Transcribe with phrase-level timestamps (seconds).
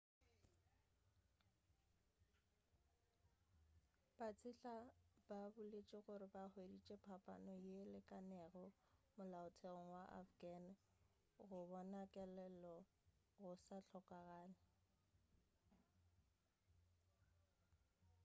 [4.17, 4.75] batseta
[5.27, 8.63] ba boletše gore ba hweditše phapano yeo e lekanego
[9.15, 10.63] molaotheong wa afghan
[11.47, 12.75] go bona kelelo
[13.41, 14.57] go sa hlokagale